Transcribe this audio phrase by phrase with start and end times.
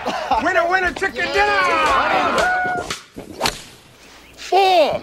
[0.42, 1.60] winner, winner, chicken dinner!
[4.34, 5.02] Four!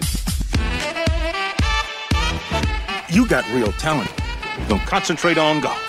[3.09, 4.11] You got real talent.
[4.67, 5.83] Don't concentrate on golf.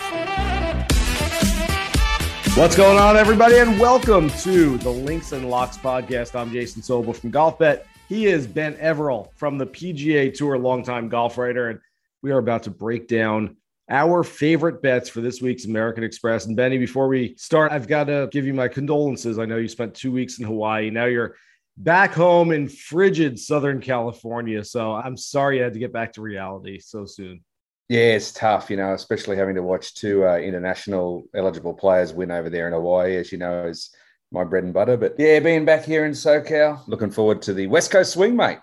[2.56, 6.34] What's going on, everybody, and welcome to the Links and Locks podcast.
[6.34, 7.84] I'm Jason Sobel from GolfBet.
[8.09, 11.81] He is Ben Everill from the PGA Tour, longtime golf writer, and
[12.20, 13.56] we are about to break down
[13.91, 16.47] our favorite bets for this week's American Express.
[16.47, 19.39] And Benny, before we start, I've got to give you my condolences.
[19.39, 20.91] I know you spent two weeks in Hawaii.
[20.91, 21.36] Now you're
[21.77, 24.64] back home in frigid Southern California.
[24.64, 27.42] So I'm sorry you had to get back to reality so soon.
[27.89, 32.31] Yeah, it's tough, you know, especially having to watch two uh, international eligible players win
[32.31, 33.91] over there in Hawaii, as you know, is
[34.31, 34.98] my bread and butter.
[34.98, 38.59] But yeah, being back here in SoCal, looking forward to the West Coast swing, mate,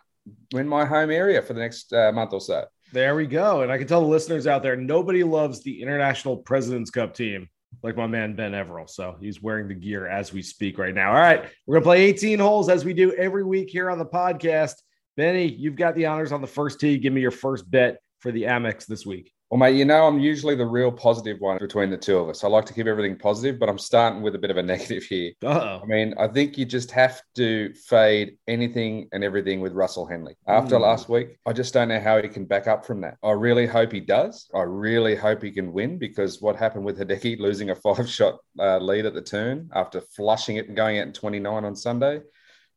[0.54, 2.66] in my home area for the next uh, month or so.
[2.94, 3.62] There we go.
[3.62, 7.50] And I can tell the listeners out there, nobody loves the International President's Cup team
[7.84, 8.90] like my man Ben Everill.
[8.90, 11.10] So he's wearing the gear as we speak right now.
[11.10, 14.06] All right, we're gonna play 18 holes as we do every week here on the
[14.06, 14.76] podcast.
[15.18, 16.98] Benny, you've got the honors on the first tee.
[16.98, 19.32] Give me your first bet for the Amex this week?
[19.52, 22.44] Well, mate, you know, I'm usually the real positive one between the two of us.
[22.44, 25.04] I like to keep everything positive, but I'm starting with a bit of a negative
[25.04, 25.34] here.
[25.44, 25.82] Uh-oh.
[25.84, 30.34] I mean, I think you just have to fade anything and everything with Russell Henley.
[30.48, 30.82] After mm.
[30.82, 33.18] last week, I just don't know how he can back up from that.
[33.24, 34.50] I really hope he does.
[34.56, 38.40] I really hope he can win because what happened with Hideki losing a five shot
[38.60, 42.22] uh, lead at the turn after flushing it and going out in 29 on Sunday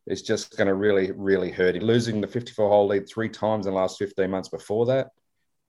[0.06, 1.82] is just going to really, really hurt him.
[1.82, 5.08] Losing the 54 hole lead three times in the last 15 months before that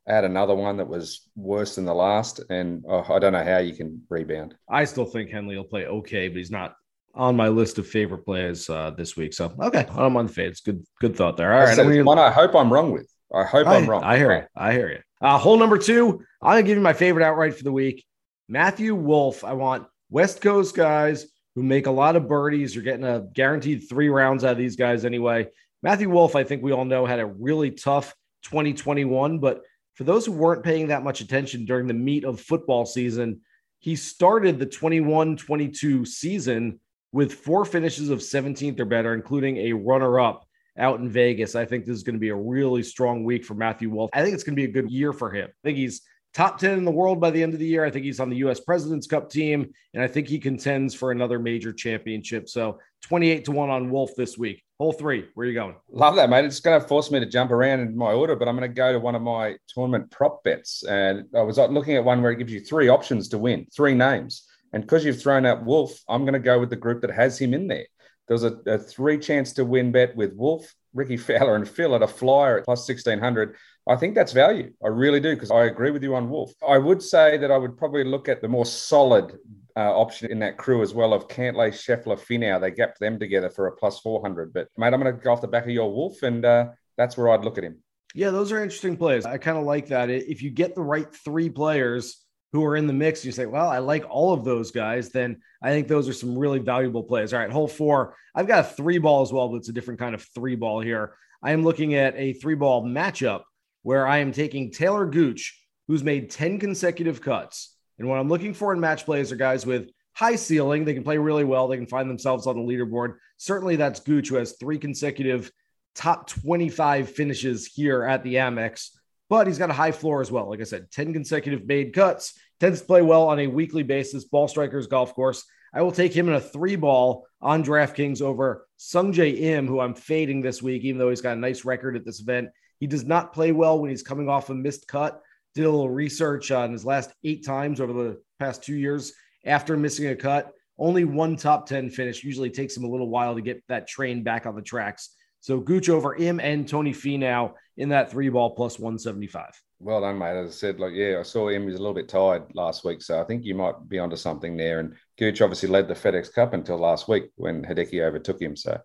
[0.10, 3.60] had another one that was worse than the last, and oh, I don't know how
[3.60, 4.56] you can rebound.
[4.70, 6.76] I still think Henley will play okay, but he's not
[7.14, 9.34] on my list of favorite players uh, this week.
[9.34, 10.48] So okay, I'm on the fade.
[10.48, 11.54] It's good, good thought there.
[11.54, 12.04] All right, gonna...
[12.04, 13.12] one I hope I'm wrong with.
[13.34, 14.04] I hope I, am wrong.
[14.04, 14.44] I hear you.
[14.56, 15.00] I hear you.
[15.22, 16.24] Uh, hole number two.
[16.42, 18.04] I'm gonna give you my favorite outright for the week.
[18.48, 19.44] Matthew Wolf.
[19.44, 22.74] I want West Coast guys who make a lot of birdies.
[22.74, 25.48] You're getting a guaranteed three rounds out of these guys anyway.
[25.84, 26.36] Matthew Wolf.
[26.36, 29.62] I think we all know, had a really tough 2021, but
[30.00, 33.42] for those who weren't paying that much attention during the meat of football season,
[33.80, 36.80] he started the 21 22 season
[37.12, 40.46] with four finishes of 17th or better, including a runner up
[40.78, 41.54] out in Vegas.
[41.54, 44.10] I think this is going to be a really strong week for Matthew Wolf.
[44.14, 45.50] I think it's going to be a good year for him.
[45.50, 47.84] I think he's top 10 in the world by the end of the year.
[47.84, 48.62] I think he's on the U.S.
[48.62, 52.48] President's Cup team, and I think he contends for another major championship.
[52.48, 54.64] So 28 to 1 on Wolf this week.
[54.80, 55.76] Hole three, where are you going?
[55.92, 56.46] Love that, mate.
[56.46, 58.74] It's going to force me to jump around in my order, but I'm going to
[58.74, 60.86] go to one of my tournament prop bets.
[60.86, 63.94] And I was looking at one where it gives you three options to win, three
[63.94, 64.48] names.
[64.72, 67.38] And because you've thrown out Wolf, I'm going to go with the group that has
[67.38, 67.88] him in there.
[68.30, 72.02] There's a, a three chance to win bet with Wolf, Rickie Fowler, and Phil at
[72.02, 73.58] a flyer at plus 1600.
[73.86, 74.72] I think that's value.
[74.82, 76.54] I really do because I agree with you on Wolf.
[76.66, 79.38] I would say that I would probably look at the more solid
[79.80, 82.60] uh, option in that crew as well of Cantlay, Scheffler, Finau.
[82.60, 84.54] They gapped them together for a plus 400.
[84.54, 87.16] But, mate, I'm going to go off the back of your wolf, and uh, that's
[87.16, 87.78] where I'd look at him.
[88.14, 89.26] Yeah, those are interesting plays.
[89.26, 90.10] I kind of like that.
[90.10, 93.70] If you get the right three players who are in the mix, you say, well,
[93.70, 97.34] I like all of those guys, then I think those are some really valuable plays.
[97.34, 98.18] All right, hole four.
[98.36, 100.82] I've got a three ball as well, but it's a different kind of three ball
[100.82, 101.14] here.
[101.42, 103.44] I am looking at a three ball matchup
[103.84, 105.58] where I am taking Taylor Gooch,
[105.88, 109.66] who's made 10 consecutive cuts and what I'm looking for in match plays are guys
[109.66, 110.86] with high ceiling.
[110.86, 111.68] They can play really well.
[111.68, 113.16] They can find themselves on the leaderboard.
[113.38, 115.52] Certainly, that's Gooch, who has three consecutive
[115.96, 118.92] top 25 finishes here at the Amex,
[119.30, 120.50] but he's got a high floor as well.
[120.50, 124.24] Like I said, 10 consecutive made cuts, tends to play well on a weekly basis.
[124.24, 125.46] Ball Strikers Golf Course.
[125.74, 129.80] I will take him in a three ball on DraftKings over Sung Sungjae Im, who
[129.80, 132.50] I'm fading this week, even though he's got a nice record at this event.
[132.80, 135.22] He does not play well when he's coming off a missed cut.
[135.56, 139.14] Did a little research on his last eight times over the past two years
[139.46, 140.52] after missing a cut.
[140.78, 142.24] Only one top 10 finish.
[142.24, 145.10] Usually takes him a little while to get that train back on the tracks.
[145.42, 149.50] So Gooch over him and Tony Finau in that three ball plus 175.
[149.82, 150.36] Well done, mate.
[150.36, 151.62] As I said, like, yeah, I saw him.
[151.62, 153.02] He was a little bit tired last week.
[153.02, 154.80] So I think you might be onto something there.
[154.80, 158.58] And Gooch obviously led the FedEx Cup until last week when Hideki overtook him.
[158.58, 158.80] So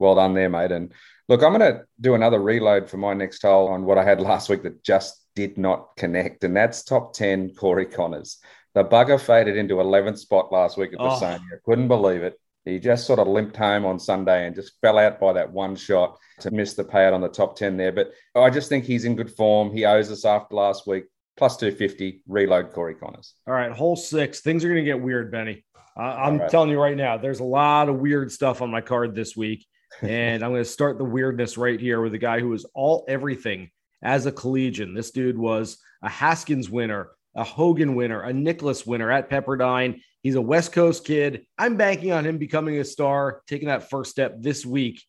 [0.00, 0.72] well done there, mate.
[0.72, 0.92] And
[1.28, 4.20] look, I'm going to do another reload for my next hole on what I had
[4.20, 6.44] last week that just did not connect.
[6.44, 8.38] And that's top 10 Corey Conners.
[8.74, 11.24] The bugger faded into 11th spot last week at the oh.
[11.24, 12.38] I couldn't believe it.
[12.64, 15.76] He just sort of limped home on Sunday and just fell out by that one
[15.76, 17.92] shot to miss the payout on the top 10 there.
[17.92, 19.70] But I just think he's in good form.
[19.70, 21.04] He owes us after last week.
[21.36, 23.34] Plus 250, reload Corey Conners.
[23.46, 24.40] All right, hole six.
[24.40, 25.64] Things are going to get weird, Benny.
[25.96, 26.50] Uh, I'm right.
[26.50, 29.66] telling you right now, there's a lot of weird stuff on my card this week.
[30.00, 33.04] and I'm going to start the weirdness right here with a guy who is all
[33.08, 33.70] everything
[34.02, 34.94] as a collegian.
[34.94, 40.00] This dude was a Haskins winner, a Hogan winner, a Nicklaus winner at Pepperdine.
[40.22, 41.46] He's a West Coast kid.
[41.58, 45.02] I'm banking on him becoming a star, taking that first step this week.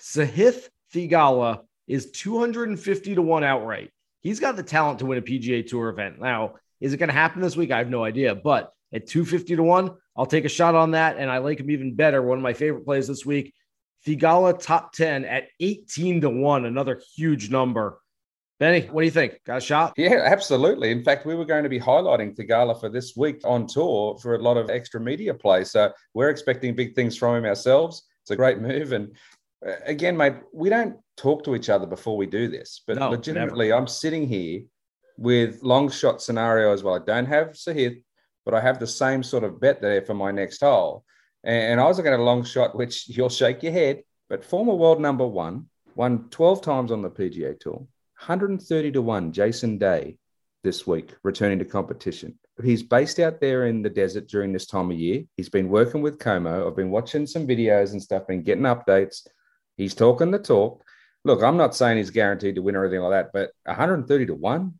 [0.00, 3.90] Sahith Theegala is 250 to 1 outright.
[4.20, 6.20] He's got the talent to win a PGA Tour event.
[6.20, 7.70] Now, is it going to happen this week?
[7.70, 8.34] I have no idea.
[8.34, 11.16] But at 250 to 1, I'll take a shot on that.
[11.18, 12.22] And I like him even better.
[12.22, 13.54] One of my favorite plays this week.
[14.06, 18.00] Theegala top 10 at 18 to 1, another huge number.
[18.58, 19.38] Benny, what do you think?
[19.44, 19.92] Got a shot?
[19.96, 20.90] Yeah, absolutely.
[20.90, 24.34] In fact, we were going to be highlighting Theegala for this week on tour for
[24.34, 25.62] a lot of extra media play.
[25.62, 28.02] So we're expecting big things from him ourselves.
[28.22, 28.92] It's a great move.
[28.92, 29.14] And
[29.64, 33.10] uh, again, mate, we don't talk to each other before we do this, but no,
[33.10, 33.80] legitimately, never.
[33.80, 34.62] I'm sitting here
[35.16, 36.96] with long shot scenario as well.
[36.96, 38.02] I don't have Sahith,
[38.44, 41.04] but I have the same sort of bet there for my next hole.
[41.44, 44.74] And I was looking at a long shot, which you'll shake your head, but former
[44.74, 47.86] world number one, won 12 times on the PGA Tour
[48.18, 50.16] 130 to 1 Jason Day
[50.64, 52.38] this week, returning to competition.
[52.62, 55.22] He's based out there in the desert during this time of year.
[55.36, 56.66] He's been working with Como.
[56.66, 59.26] I've been watching some videos and stuff, been getting updates.
[59.76, 60.82] He's talking the talk.
[61.24, 64.34] Look, I'm not saying he's guaranteed to win or anything like that, but 130 to
[64.34, 64.74] 1,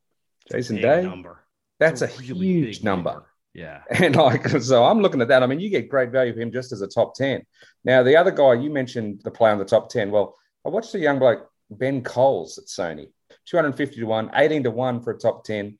[0.50, 1.02] Jason Day.
[1.04, 1.44] Number.
[1.78, 3.10] That's a, a really huge number.
[3.12, 3.26] number.
[3.54, 3.82] Yeah.
[3.90, 5.44] And like, so I'm looking at that.
[5.44, 7.42] I mean, you get great value for him just as a top 10.
[7.84, 10.10] Now, the other guy, you mentioned the play on the top 10.
[10.10, 10.36] Well,
[10.66, 13.10] I watched a young bloke, Ben Kohles at Sony.
[13.48, 15.78] 250 to 1, 18 to 1 for a top 10.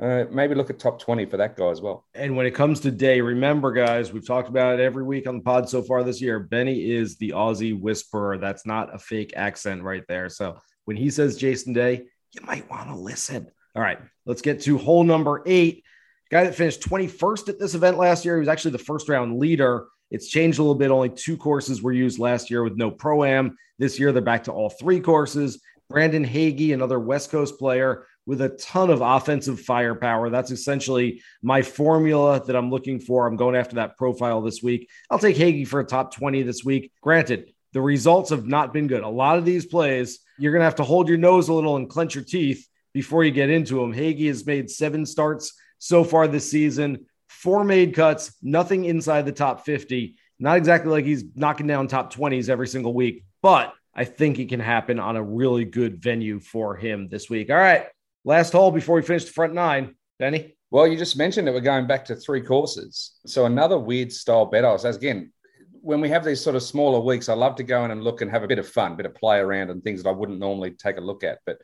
[0.00, 2.06] Uh, maybe look at top 20 for that guy as well.
[2.14, 5.36] And when it comes to day, remember, guys, we've talked about it every week on
[5.36, 6.40] the pod so far this year.
[6.40, 8.38] Benny is the Aussie whisperer.
[8.38, 10.28] That's not a fake accent right there.
[10.28, 13.48] So when he says Jason Day, you might want to listen.
[13.76, 15.84] All right, let's get to hole number eight.
[16.30, 18.36] Guy that finished 21st at this event last year.
[18.36, 19.86] He was actually the first round leader.
[20.10, 20.90] It's changed a little bit.
[20.90, 23.56] Only two courses were used last year with no pro am.
[23.78, 25.60] This year, they're back to all three courses.
[25.92, 30.30] Brandon Hagy, another West Coast player with a ton of offensive firepower.
[30.30, 33.26] That's essentially my formula that I'm looking for.
[33.26, 34.88] I'm going after that profile this week.
[35.10, 36.92] I'll take Hagy for a top 20 this week.
[37.02, 39.02] Granted, the results have not been good.
[39.02, 41.76] A lot of these plays, you're going to have to hold your nose a little
[41.76, 43.92] and clench your teeth before you get into them.
[43.92, 49.32] Hagy has made seven starts so far this season, four made cuts, nothing inside the
[49.32, 50.16] top 50.
[50.38, 54.48] Not exactly like he's knocking down top 20s every single week, but I think it
[54.48, 57.50] can happen on a really good venue for him this week.
[57.50, 57.86] All right.
[58.24, 59.94] Last hole before we finish the front nine.
[60.18, 60.56] Benny?
[60.70, 63.18] Well, you just mentioned that we're going back to three courses.
[63.26, 65.32] So another weird style bet I was again,
[65.82, 68.22] when we have these sort of smaller weeks, I love to go in and look
[68.22, 70.12] and have a bit of fun, a bit of play around and things that I
[70.12, 71.40] wouldn't normally take a look at.
[71.44, 71.58] But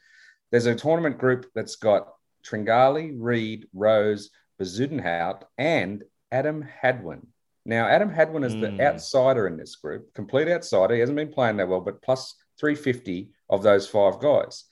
[0.50, 2.08] there's a tournament group that's got
[2.44, 4.30] Tringali, Reed, Rose,
[4.60, 7.28] Bezuidenhout, and Adam Hadwin.
[7.68, 8.62] Now, Adam Hadwin is mm.
[8.62, 8.80] the hmm.
[8.80, 10.94] outsider in this group, complete outsider.
[10.94, 14.64] He hasn't been playing that well, but plus 350 of those five guys.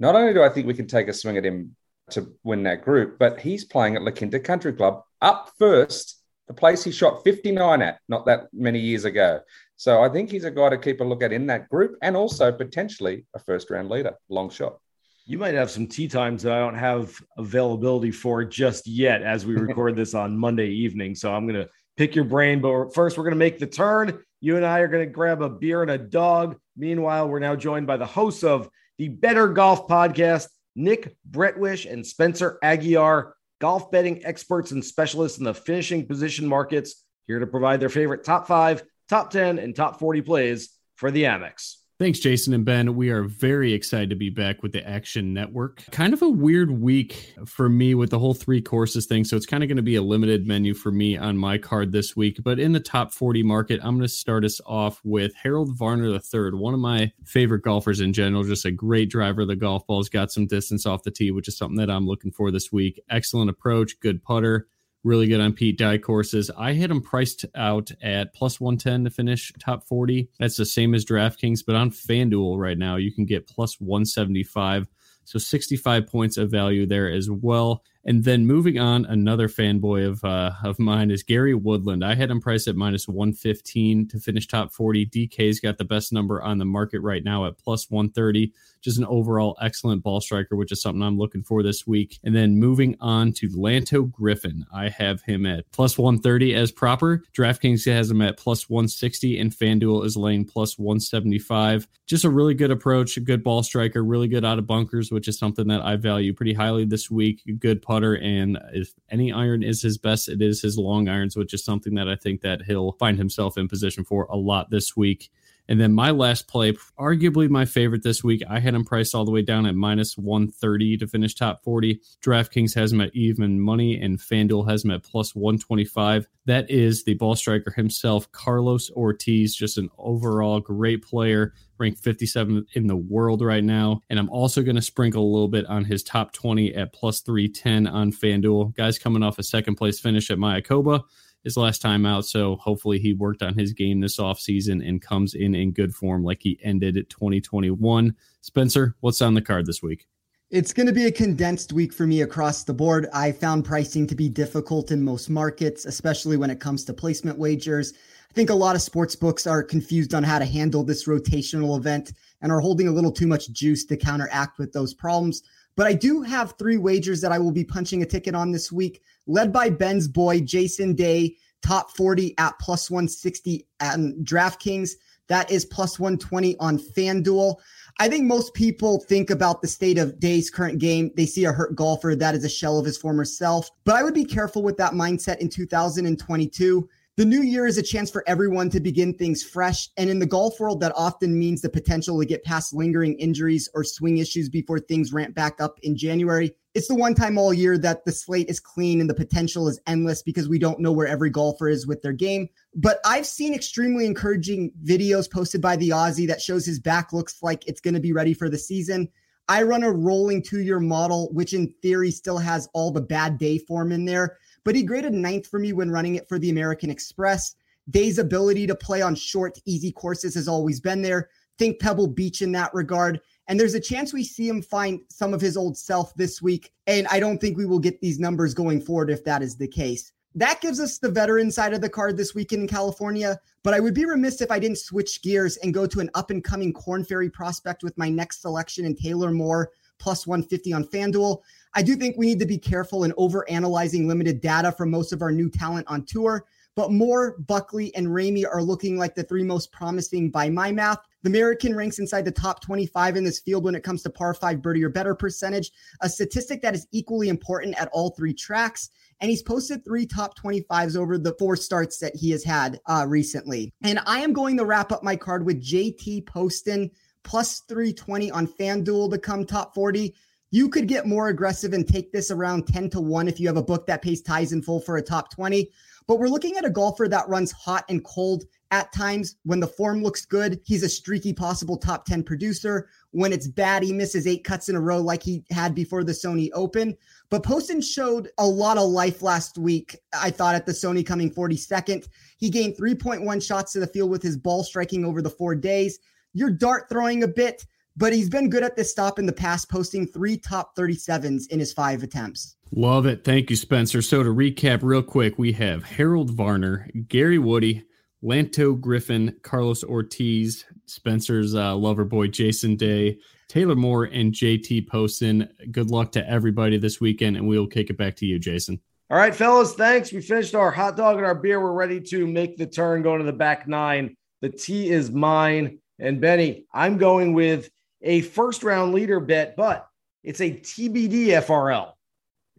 [0.00, 1.76] Not only do I think we can take a swing at him
[2.10, 6.54] to win that group, but he's playing at La Quinta Country Club up first, the
[6.54, 9.40] place he shot 59 at not that many years ago.
[9.76, 12.16] So I think he's a guy to keep a look at in that group and
[12.16, 14.80] also potentially a first round leader, long shot.
[15.24, 19.46] You might have some tee times that I don't have availability for just yet as
[19.46, 21.14] we record this on Monday evening.
[21.14, 22.60] So I'm going to pick your brain.
[22.60, 24.22] But first, we're going to make the turn.
[24.40, 26.56] You and I are going to grab a beer and a dog.
[26.76, 32.06] Meanwhile, we're now joined by the hosts of the Bettor Golf Podcast, Nick Bretwisch and
[32.06, 37.80] Spencer Aguiar, golf betting experts and specialists in the finishing position markets, here to provide
[37.80, 41.76] their favorite top five, top 10, and top 40 plays for the Amex.
[42.00, 42.96] Thanks, Jason and Ben.
[42.96, 45.84] We are very excited to be back with the Action Network.
[45.92, 49.22] Kind of a weird week for me with the whole three courses thing.
[49.22, 51.92] So it's kind of going to be a limited menu for me on my card
[51.92, 52.40] this week.
[52.42, 56.08] But in the top 40 market, I'm going to start us off with Harold Varner
[56.08, 58.42] III, one of my favorite golfers in general.
[58.42, 61.46] Just a great driver of the golf balls, got some distance off the tee, which
[61.46, 63.00] is something that I'm looking for this week.
[63.08, 64.66] Excellent approach, good putter
[65.04, 66.50] really good on Pete Dye courses.
[66.56, 70.28] I had him priced out at plus 110 to finish top 40.
[70.38, 74.88] That's the same as DraftKings, but on FanDuel right now, you can get plus 175.
[75.24, 77.82] So 65 points of value there as well.
[78.06, 82.04] And then moving on, another fanboy of uh, of mine is Gary Woodland.
[82.04, 85.06] I had him priced at minus 115 to finish top 40.
[85.06, 88.52] DK's got the best number on the market right now at plus 130
[88.84, 92.20] just an overall excellent ball striker, which is something I'm looking for this week.
[92.22, 97.22] And then moving on to Lanto Griffin, I have him at plus 130 as proper.
[97.32, 101.88] DraftKings has him at plus 160, and FanDuel is laying plus 175.
[102.06, 105.28] Just a really good approach, a good ball striker, really good out of bunkers, which
[105.28, 107.42] is something that I value pretty highly this week.
[107.58, 111.54] Good putter, and if any iron is his best, it is his long irons, which
[111.54, 114.96] is something that I think that he'll find himself in position for a lot this
[114.96, 115.30] week.
[115.68, 119.24] And then my last play, arguably my favorite this week, I had him priced all
[119.24, 122.00] the way down at minus 130 to finish top 40.
[122.22, 126.26] DraftKings has him at even money, and FanDuel has him at plus 125.
[126.46, 132.66] That is the ball striker himself, Carlos Ortiz, just an overall great player, ranked 57th
[132.74, 134.00] in the world right now.
[134.10, 137.20] And I'm also going to sprinkle a little bit on his top 20 at plus
[137.20, 138.74] 310 on FanDuel.
[138.76, 141.04] Guys coming off a second place finish at Mayakoba
[141.44, 142.24] his last time out.
[142.26, 146.24] So hopefully he worked on his game this offseason and comes in in good form
[146.24, 148.16] like he ended 2021.
[148.40, 150.06] Spencer, what's on the card this week?
[150.50, 153.08] It's going to be a condensed week for me across the board.
[153.12, 157.38] I found pricing to be difficult in most markets, especially when it comes to placement
[157.38, 157.92] wagers.
[158.30, 161.76] I think a lot of sports books are confused on how to handle this rotational
[161.76, 165.42] event and are holding a little too much juice to counteract with those problems.
[165.76, 168.70] But I do have three wagers that I will be punching a ticket on this
[168.70, 174.92] week, led by Ben's boy, Jason Day, top 40 at plus 160 at DraftKings.
[175.28, 177.56] That is plus 120 on FanDuel.
[177.98, 181.10] I think most people think about the state of Day's current game.
[181.16, 183.70] They see a hurt golfer that is a shell of his former self.
[183.84, 186.88] But I would be careful with that mindset in 2022.
[187.16, 189.88] The new year is a chance for everyone to begin things fresh.
[189.96, 193.68] And in the golf world, that often means the potential to get past lingering injuries
[193.72, 196.52] or swing issues before things ramp back up in January.
[196.74, 199.78] It's the one time all year that the slate is clean and the potential is
[199.86, 202.48] endless because we don't know where every golfer is with their game.
[202.74, 207.44] But I've seen extremely encouraging videos posted by the Aussie that shows his back looks
[207.44, 209.08] like it's going to be ready for the season.
[209.48, 213.38] I run a rolling two year model, which in theory still has all the bad
[213.38, 216.50] day form in there but he graded ninth for me when running it for the
[216.50, 217.54] American Express.
[217.90, 221.28] Day's ability to play on short, easy courses has always been there.
[221.58, 223.20] Think Pebble Beach in that regard.
[223.46, 226.72] And there's a chance we see him find some of his old self this week.
[226.86, 229.68] And I don't think we will get these numbers going forward if that is the
[229.68, 230.10] case.
[230.34, 233.38] That gives us the veteran side of the card this weekend in California.
[233.62, 236.30] But I would be remiss if I didn't switch gears and go to an up
[236.30, 240.84] and coming Corn Ferry prospect with my next selection in Taylor Moore plus 150 on
[240.84, 241.38] FanDuel.
[241.74, 245.12] I do think we need to be careful in over analyzing limited data from most
[245.12, 246.46] of our new talent on tour.
[246.76, 250.98] But Moore, Buckley, and Ramey are looking like the three most promising by my math.
[251.22, 254.34] The American ranks inside the top 25 in this field when it comes to par
[254.34, 258.90] five birdie or better percentage, a statistic that is equally important at all three tracks.
[259.20, 263.06] And he's posted three top 25s over the four starts that he has had uh,
[263.08, 263.72] recently.
[263.82, 266.90] And I am going to wrap up my card with JT Poston
[267.22, 270.14] plus 320 on FanDuel to come top 40.
[270.54, 273.56] You could get more aggressive and take this around 10 to 1 if you have
[273.56, 275.68] a book that pays ties in full for a top 20.
[276.06, 279.34] But we're looking at a golfer that runs hot and cold at times.
[279.42, 282.88] When the form looks good, he's a streaky possible top 10 producer.
[283.10, 286.12] When it's bad, he misses eight cuts in a row like he had before the
[286.12, 286.96] Sony Open.
[287.30, 291.32] But Poston showed a lot of life last week, I thought, at the Sony coming
[291.32, 292.06] 42nd.
[292.36, 295.98] He gained 3.1 shots to the field with his ball striking over the four days.
[296.32, 299.70] You're dart throwing a bit but he's been good at this stop in the past,
[299.70, 302.56] posting three top 37s in his five attempts.
[302.72, 303.24] Love it.
[303.24, 304.02] Thank you, Spencer.
[304.02, 307.84] So to recap real quick, we have Harold Varner, Gary Woody,
[308.22, 315.48] Lanto Griffin, Carlos Ortiz, Spencer's uh, lover boy Jason Day, Taylor Moore, and JT Poston.
[315.70, 318.80] Good luck to everybody this weekend, and we'll kick it back to you, Jason.
[319.10, 320.12] All right, fellas, thanks.
[320.12, 321.60] We finished our hot dog and our beer.
[321.60, 324.16] We're ready to make the turn going to the back nine.
[324.40, 325.78] The tee is mine.
[325.98, 327.70] And Benny, I'm going with
[328.04, 329.88] a first round leader bet, but
[330.22, 331.92] it's a TBD FRL.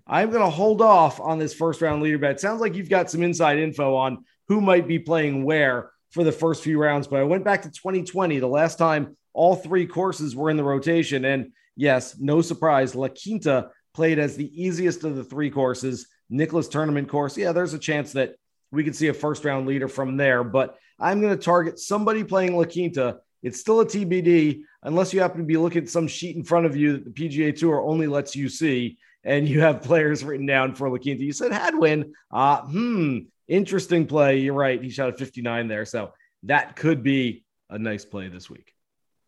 [0.08, 2.40] I'm going to hold off on this first round leader bet.
[2.40, 5.92] Sounds like you've got some inside info on who might be playing where.
[6.12, 9.56] for the first few rounds, but I went back to 2020, the last time all
[9.56, 11.26] three courses were in the rotation.
[11.26, 16.08] And yes, no surprise, La Quinta played as the easiest of the three courses.
[16.30, 18.36] Nicklaus tournament course, yeah, there's a chance that
[18.72, 22.24] we could see a first round leader from there, but I'm going to target somebody
[22.24, 23.20] playing La Quinta.
[23.46, 26.66] It's still a TBD unless you happen to be looking at some sheet in front
[26.66, 30.48] of you that the PGA Tour only lets you see, and you have players written
[30.48, 31.24] down for La Quinta.
[31.24, 32.14] You said Hadwin.
[32.32, 34.40] Uh, hmm, interesting play.
[34.40, 34.82] You're right.
[34.82, 36.12] He shot a 59 there, so
[36.44, 38.74] that could be a nice play this week.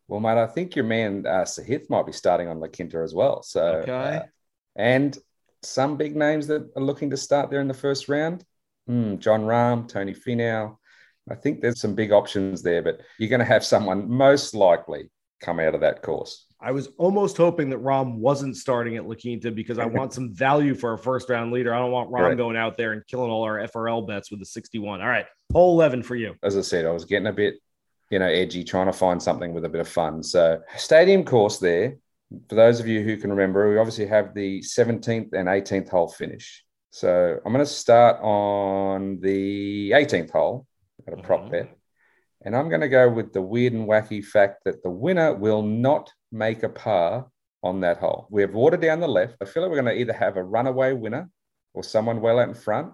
[0.08, 3.14] Well, mate, I think your man uh, Sahith might be starting on La Quinta as
[3.14, 3.44] well.
[3.44, 3.92] So, okay.
[3.92, 4.24] Uh,
[4.76, 5.16] and
[5.62, 8.44] some big names that are looking to start there in the first round.
[8.90, 10.78] Mm, Jon Rahm, Tony Finau.
[11.30, 15.10] I think there's some big options there, but you're going to have someone most likely
[15.42, 16.46] come out of that course.
[16.60, 20.34] I was almost hoping that Rahm wasn't starting at La Quinta because I want some
[20.34, 21.74] value for a first round leader.
[21.74, 22.38] I don't want Rahm right.
[22.38, 25.02] going out there and killing all our FRL bets with the 61.
[25.02, 26.36] All right, hole 11 for you.
[26.44, 27.56] As I said, I was getting a bit,
[28.10, 30.24] you know, edgy, trying to find something with a bit of fun.
[30.24, 31.98] So, stadium course there,
[32.50, 36.08] for those of you who can remember, we obviously have the 17th and 18th hole
[36.08, 36.64] finish.
[36.90, 40.66] So I'm going to start on the 18th hole
[41.08, 41.52] at a prop mm-hmm.
[41.52, 41.78] bet.
[42.44, 45.64] And I'm going to go with the weird and wacky fact that the winner will
[45.64, 47.28] not make a par
[47.64, 48.28] on that hole.
[48.30, 49.38] We have water down the left.
[49.42, 51.30] I feel like we're going to either have a runaway winner
[51.74, 52.94] or someone well out in front,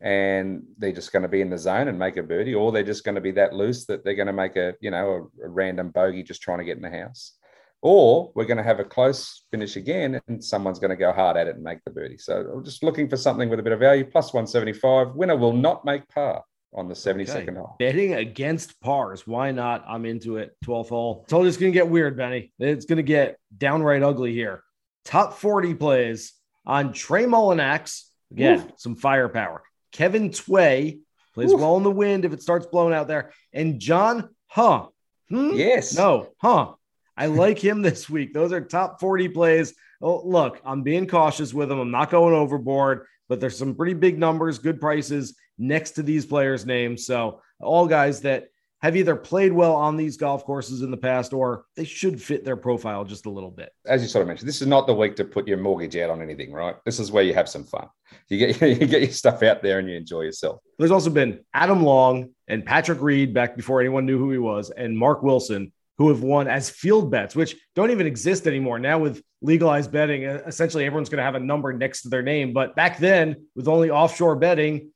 [0.00, 2.82] and they're just going to be in the zone and make a birdie, or they're
[2.82, 5.46] just going to be that loose that they're going to make a you know a,
[5.46, 7.34] a random bogey just trying to get in the house
[7.82, 11.36] or we're going to have a close finish again and someone's going to go hard
[11.36, 12.18] at it and make the birdie.
[12.18, 14.04] So I'm just looking for something with a bit of value.
[14.04, 15.14] Plus 175.
[15.14, 17.54] Winner will not make par on the 72nd okay.
[17.54, 17.76] hole.
[17.78, 19.26] Betting against pars.
[19.26, 19.84] Why not?
[19.88, 20.56] I'm into it.
[20.64, 21.24] 12th hole.
[21.28, 22.52] Told you it's going to get weird, Benny.
[22.58, 24.62] It's going to get downright ugly here.
[25.04, 26.32] Top 40 plays
[26.66, 28.04] on Trey Mullinax.
[28.30, 29.62] Again, some firepower.
[29.90, 31.00] Kevin Tway
[31.34, 33.32] plays well in the wind if it starts blowing out there.
[33.52, 34.88] And John Huh.
[35.28, 35.52] Hmm?
[35.54, 35.94] Yes.
[35.96, 36.28] No.
[36.38, 36.72] Huh.
[37.16, 38.34] I like him this week.
[38.34, 39.74] Those are top 40 plays.
[40.02, 41.78] Oh, look, I'm being cautious with them.
[41.78, 46.26] I'm not going overboard, but there's some pretty big numbers, good prices next to these
[46.26, 47.06] players' names.
[47.06, 48.48] So, all guys that
[48.82, 52.44] have either played well on these golf courses in the past or they should fit
[52.44, 53.72] their profile just a little bit.
[53.84, 56.08] As you sort of mentioned, this is not the week to put your mortgage out
[56.08, 56.76] on anything, right?
[56.86, 57.88] This is where you have some fun.
[58.28, 60.60] You get you get your stuff out there and you enjoy yourself.
[60.78, 64.70] There's also been Adam Long and Patrick Reed back before anyone knew who he was,
[64.70, 68.78] and Mark Wilson who have won as field bets, which don't even exist anymore.
[68.78, 72.54] Now, with legalized betting, essentially everyone's going to have a number next to their name.
[72.54, 74.92] But back then, with only offshore betting,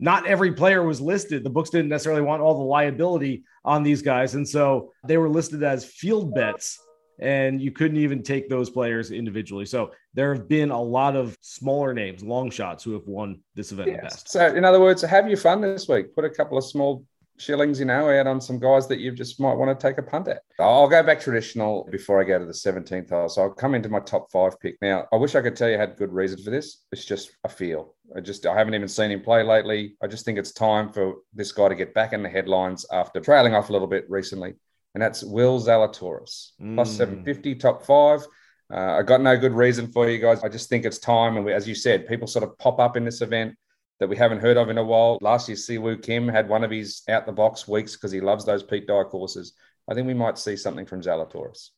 [0.00, 1.44] not every player was listed.
[1.44, 4.34] The books didn't necessarily want all the liability on these guys.
[4.34, 6.78] And so they were listed as field bets,
[7.20, 9.66] and you couldn't even take those players individually.
[9.66, 13.72] So there have been a lot of smaller names, long shots, who have won this
[13.72, 13.94] event yes.
[13.94, 14.28] in the past.
[14.30, 16.14] So, in other words, have your fun this week.
[16.14, 17.04] Put a couple of small
[17.38, 20.02] shillings, you know, out on some guys that you just might want to take a
[20.02, 20.42] punt at.
[20.58, 23.28] I'll go back traditional before I go to the 17th hole.
[23.28, 24.76] So I'll come into my top five pick.
[24.80, 26.84] Now, I wish I could tell you I had good reason for this.
[26.92, 27.94] It's just a feel.
[28.16, 29.96] I just I haven't even seen him play lately.
[30.02, 33.20] I just think it's time for this guy to get back in the headlines after
[33.20, 34.54] trailing off a little bit recently.
[34.94, 36.76] And that's Will Zalatoris, mm.
[36.76, 38.24] plus 750, top five.
[38.72, 40.42] Uh, I got no good reason for you guys.
[40.42, 41.36] I just think it's time.
[41.36, 43.56] And we, as you said, people sort of pop up in this event
[44.00, 45.18] that we haven't heard of in a while.
[45.20, 48.44] Last year, Siwoo Kim had one of his out the box weeks because he loves
[48.44, 49.54] those Pete Dye courses.
[49.88, 51.70] I think we might see something from Zalatoris.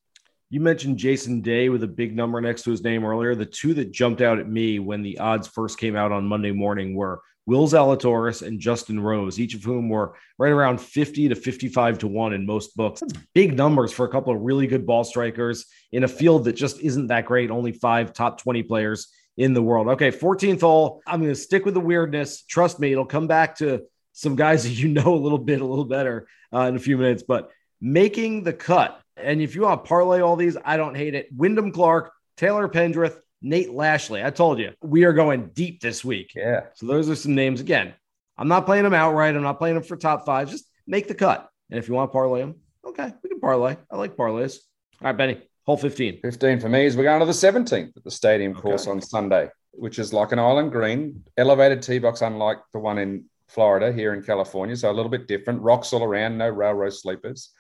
[0.49, 3.35] You mentioned Jason Day with a big number next to his name earlier.
[3.35, 6.53] The two that jumped out at me when the odds first came out on Monday
[6.53, 11.35] morning were Will Zalatoris and Justin Rose, each of whom were right around 50 to
[11.35, 13.01] 55 to 1 in most books.
[13.01, 16.55] That's big numbers for a couple of really good ball strikers in a field that
[16.55, 17.51] just isn't that great.
[17.51, 19.89] Only five top 20 players in the world.
[19.89, 21.03] Okay, 14th hole.
[21.07, 22.43] I'm going to stick with the weirdness.
[22.43, 25.67] Trust me, it'll come back to some guys that you know a little bit, a
[25.67, 27.23] little better uh, in a few minutes.
[27.23, 31.15] But making the cut, and if you want to parlay all these, I don't hate
[31.15, 31.29] it.
[31.35, 34.23] Wyndham Clark, Taylor Pendrith, Nate Lashley.
[34.25, 36.33] I told you we are going deep this week.
[36.35, 36.67] Yeah.
[36.75, 37.61] So those are some names.
[37.61, 37.95] Again,
[38.37, 39.35] I'm not playing them outright.
[39.35, 40.51] I'm not playing them for top five.
[40.51, 41.49] Just make the cut.
[41.71, 43.77] And if you want to parlay them, okay, we can parlay.
[43.91, 44.59] I like parlays.
[45.01, 45.43] All right, Benny.
[45.67, 46.21] Hole 15.
[46.21, 48.61] 15 for me is we're going to the 17th at the stadium okay.
[48.61, 52.99] course on Sunday, which is like an island green, elevated tee box, unlike the one
[52.99, 54.77] in Florida here in California.
[54.77, 55.61] So a little bit different.
[55.63, 57.51] Rocks all around, no railroad sleepers.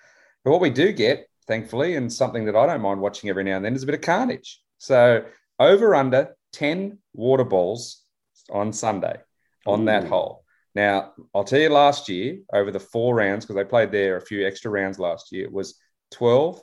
[0.44, 3.56] But what we do get, thankfully, and something that I don't mind watching every now
[3.56, 4.62] and then is a bit of carnage.
[4.78, 5.24] So
[5.58, 8.02] over under 10 water balls
[8.50, 9.16] on Sunday
[9.66, 9.86] on Ooh.
[9.86, 10.44] that hole.
[10.76, 14.20] Now, I'll tell you last year, over the four rounds, because they played there a
[14.20, 15.76] few extra rounds last year, it was
[16.12, 16.62] 12,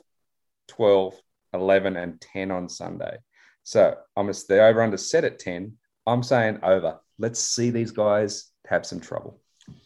[0.68, 1.14] 12,
[1.54, 3.16] 11, and 10 on Sunday.
[3.62, 5.72] So I'm the over under set at 10.
[6.06, 7.00] I'm saying over.
[7.18, 9.40] Let's see these guys have some trouble.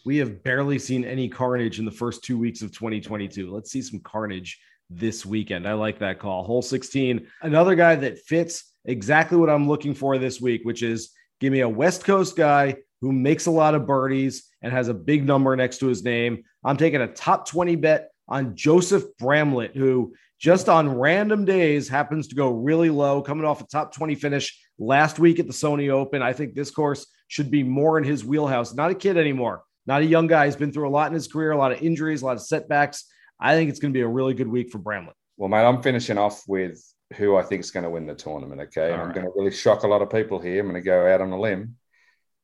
[0.04, 3.50] We have barely seen any carnage in the first two weeks of 2022.
[3.50, 4.58] Let's see some carnage
[4.90, 5.68] this weekend.
[5.68, 6.42] I like that call.
[6.42, 11.10] Hole 16, another guy that fits exactly what I'm looking for this week, which is
[11.40, 14.94] give me a West Coast guy who makes a lot of birdies and has a
[14.94, 16.42] big number next to his name.
[16.64, 22.28] I'm taking a top 20 bet on Joseph Bramlett, who just on random days happens
[22.28, 25.90] to go really low, coming off a top 20 finish last week at the Sony
[25.90, 26.22] Open.
[26.22, 28.74] I think this course should be more in his wheelhouse.
[28.74, 30.46] Not a kid anymore, not a young guy.
[30.46, 32.42] He's been through a lot in his career, a lot of injuries, a lot of
[32.42, 33.04] setbacks.
[33.40, 35.14] I think it's going to be a really good week for Bramlett.
[35.36, 36.82] Well, mate, I'm finishing off with
[37.14, 38.60] who I think is going to win the tournament.
[38.60, 38.92] Okay.
[38.92, 40.60] I'm going to really shock a lot of people here.
[40.60, 41.76] I'm going to go out on a limb.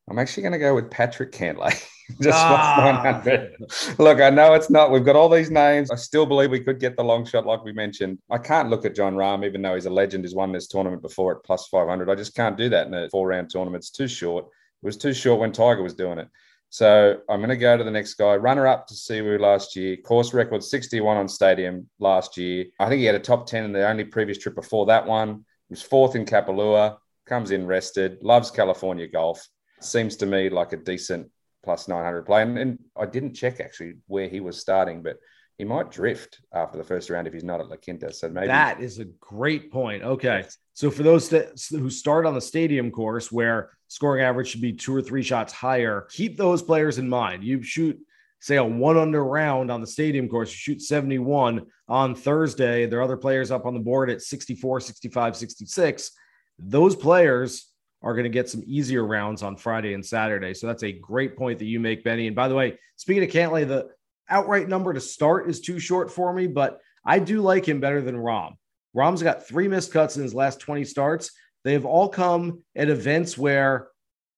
[0.08, 1.82] I'm actually going to go with Patrick Cantlay.
[2.20, 3.22] Just ah.
[3.24, 3.56] 900.
[3.98, 4.90] Look, I know it's not.
[4.90, 5.90] We've got all these names.
[5.90, 8.18] I still believe we could get the long shot, like we mentioned.
[8.30, 11.00] I can't look at Jon Rahm, even though he's a legend, he's won this tournament
[11.00, 12.10] before at plus 500.
[12.10, 13.82] I just can't do that in a four round tournament.
[13.82, 14.44] It's too short.
[14.44, 16.28] It was too short when Tiger was doing it.
[16.68, 18.34] So I'm going to go to the next guy.
[18.34, 19.96] Runner up to Siwoo last year.
[19.96, 22.66] Course record 61 on stadium last year.
[22.78, 25.46] I think he had a top 10 in the only previous trip before that one.
[25.68, 26.98] He was fourth in Kapalua.
[27.26, 28.18] Comes in rested.
[28.20, 29.48] Loves California golf
[29.84, 31.30] seems to me like a decent
[31.64, 32.42] plus 900 play.
[32.42, 35.16] And, and, I didn't check actually where he was starting, but
[35.58, 38.12] he might drift after the first round if he's not at La Quinta.
[38.12, 40.02] So maybe that is a great point.
[40.02, 40.44] Okay.
[40.74, 44.72] So for those that, who start on the stadium course where scoring average should be
[44.72, 47.44] two or three shots higher, keep those players in mind.
[47.44, 47.98] You shoot,
[48.40, 52.86] say, a one under round on the stadium course, you shoot 71 on Thursday.
[52.86, 56.10] There are other players up on the board at 64, 65, 66.
[56.58, 57.73] Those players
[58.04, 60.52] are going to get some easier rounds on Friday and Saturday.
[60.52, 62.26] So that's a great point that you make, Benny.
[62.26, 63.88] And by the way, speaking of Cantlay, the
[64.28, 68.02] outright number to start is too short for me, but I do like him better
[68.02, 68.56] than Rahm.
[68.94, 71.30] Rahm's got three missed cuts in his last 20 starts.
[71.64, 73.88] They have all come at events where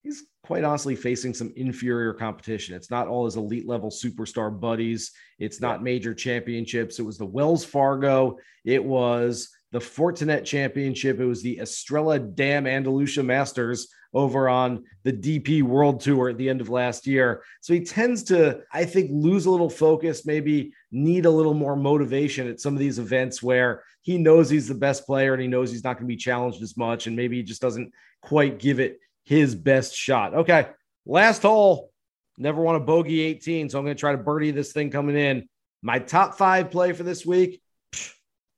[0.03, 2.77] he's quite honestly facing some inferior competition.
[2.77, 5.11] It's not all his elite level superstar buddies.
[5.41, 7.01] It's not major championships.
[7.01, 8.39] It was the Wells Fargo.
[8.65, 11.21] It was the Fortinet Championship.
[11.21, 16.49] It was the Estrella Damm Andalusia Masters over on the DP World Tour at the
[16.49, 17.43] end of last year.
[17.61, 21.77] So he tends to, I think, lose a little focus, maybe need a little more
[21.77, 25.49] motivation at some of these events where he knows he's the best player and he
[25.49, 27.07] knows he's not going to be challenged as much.
[27.07, 30.33] And maybe he just doesn't quite give it his best shot.
[30.33, 30.69] Okay.
[31.05, 31.91] Last hole.
[32.39, 33.69] Never want a bogey 18.
[33.69, 35.51] So I'm going to try to birdie this thing coming in.
[35.83, 37.61] My top five play for this week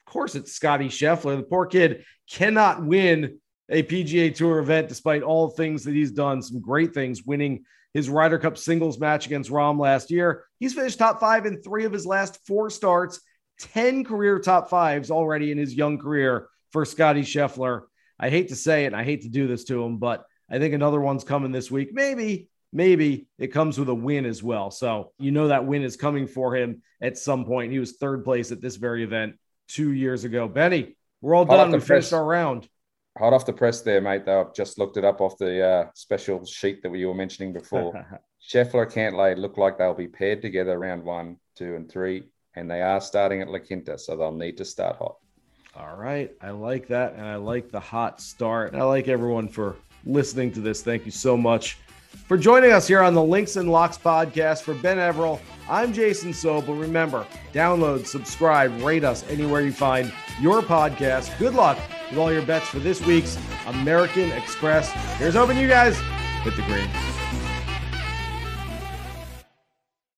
[0.08, 1.36] course, it's Scotty Scheffler.
[1.36, 6.42] The poor kid cannot win a PGA Tour event despite all things that he's done.
[6.42, 10.44] Some great things, winning his Ryder Cup singles match against Rahm last year.
[10.58, 13.20] He's finished top five in three of his last four starts,
[13.60, 17.82] 10 career top fives already in his young career for Scotty Scheffler.
[18.18, 20.58] I hate to say it, and I hate to do this to him, but I
[20.58, 21.90] think another one's coming this week.
[21.92, 24.70] Maybe, maybe it comes with a win as well.
[24.70, 27.72] So you know that win is coming for him at some point.
[27.72, 29.36] He was third place at this very event
[29.68, 30.48] two years ago.
[30.48, 31.70] Benny, we're all done.
[31.70, 32.68] We finished our round.
[33.18, 34.24] Hot off the press there, mate.
[34.24, 37.52] Though I've just looked it up off the uh, special sheet that we were mentioning
[37.52, 38.20] before.
[38.48, 42.80] Scheffler Cantlay look like they'll be paired together round one, two, and three, and they
[42.80, 45.16] are starting at La Quinta, so they'll need to start hot.
[45.74, 48.74] All right, I like that, and I like the hot start.
[48.74, 49.76] I like everyone for
[50.06, 50.82] listening to this.
[50.82, 51.78] Thank you so much
[52.26, 54.62] for joining us here on the Links and Locks podcast.
[54.62, 56.80] For Ben Everill, I'm Jason Sobel.
[56.80, 61.36] Remember, download, subscribe, rate us anywhere you find your podcast.
[61.38, 61.78] Good luck
[62.10, 64.90] with all your bets for this week's American Express.
[65.18, 65.98] Here's hoping you guys
[66.42, 66.88] hit the green.